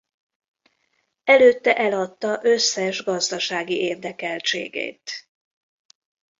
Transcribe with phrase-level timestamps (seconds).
[1.23, 5.29] Előtte eladta összes gazdasági érdekeltségét.